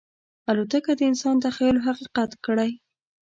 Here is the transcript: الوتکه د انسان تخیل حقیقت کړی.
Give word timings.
الوتکه 0.49 0.91
د 0.97 1.01
انسان 1.09 1.35
تخیل 1.45 1.77
حقیقت 1.87 2.31
کړی. 2.45 2.71